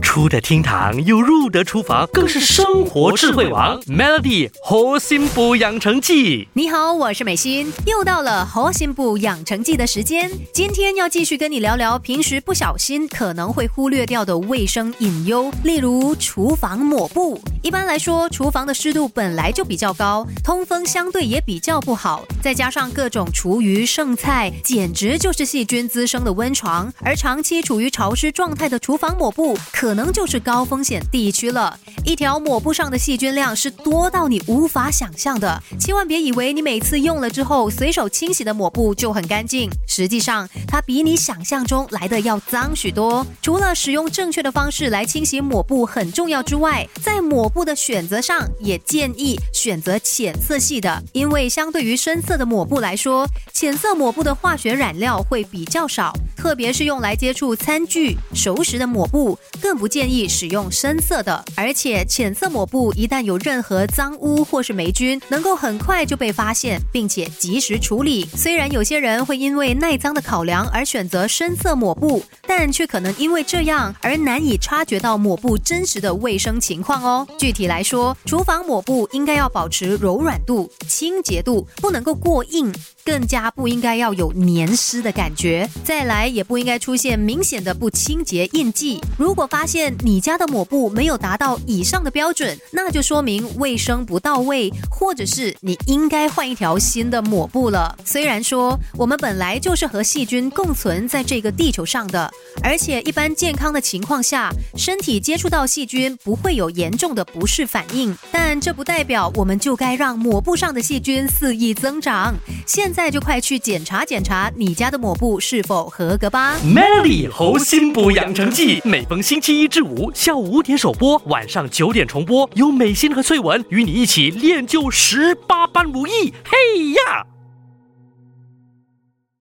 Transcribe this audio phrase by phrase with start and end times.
[0.00, 3.80] 出得厅堂又入得厨房，更是生活智慧王。
[3.82, 10.30] Melody 核心补养成记，你好，我是美心，又到了核心补养成记的时间。
[10.52, 17.40] 今天要继续跟你聊聊平时不小心可能会忽略掉的卫生隐忧，例如厨房抹布。
[17.62, 26.92] 一般来说，厨房的湿度本来就比较高，通风相对也比较不好，再加上各种厨余剩菜，简直就是细菌滋生的温床。
[27.00, 30.10] 而长期处于潮湿状态的厨房抹布，可能。
[30.10, 31.78] 就是高风险地区了。
[32.04, 35.62] 一条抹布上的细菌量是多到你无法想象的。
[35.78, 43.24] 千万别以为你每次用了之后随手清洗的抹布就很干净，实际上它比你想象中来的要脏许多。
[43.40, 59.90] 除了使用正确的方式来清洗抹布很重要之外，在抹布的选择上也建议选择浅色系的，因为相对于深色的抹布来说，浅色抹布的化学染料会比较少，特别是用来接触餐具、熟食的抹布更不。
[59.90, 68.24] 建议使用深色的，而且浅色抹布一旦有任何脏污或是霉菌，能够很快就被发现，并且及时处理。
[68.36, 77.26] 虽然有些人会因为耐脏的考量而选择深色抹布，但却可能因为这样而难以察觉到抹布真实的卫生情况哦。
[77.40, 82.70] 具体来说，厨房抹布应该要保持柔软度、清洁度，不能够过硬，
[83.02, 85.66] 更加不应该要有黏湿的感觉。
[85.82, 89.00] 再来，也不应该出现明显的不清洁印记。
[89.16, 97.96] 如果发现你家的抹布没有达到以上的标准，那就说明卫生不到位，或者是你应该换一条新的抹布了。
[98.04, 102.30] 虽然说我们本来就是和细菌共存在这个地球上的，
[102.62, 112.34] 而且一般健康的情况下，身体接触到细菌不会有严重的不适反应，但这不代表我们就该让抹布上的细菌肆意增长。
[112.66, 116.56] 现在就快去检查检查你家的抹布是否合格吧。
[116.64, 119.70] Melly 猴心补养成记，每逢星期一。
[119.70, 122.50] 至五下午五点首播，晚上九点重播。
[122.54, 126.34] 有美心和翠文与你一起练就十八般武艺。
[126.44, 127.24] 嘿呀！